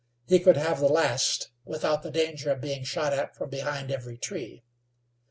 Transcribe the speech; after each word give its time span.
He 0.25 0.39
could 0.39 0.57
have 0.57 0.79
the 0.79 0.87
last 0.89 1.51
without 1.63 2.01
the 2.01 2.09
danger 2.09 2.49
of 2.49 2.59
being 2.61 2.83
shot 2.83 3.13
at 3.13 3.35
from 3.35 3.51
behind 3.51 3.91
every 3.91 4.17
tree. 4.17 4.63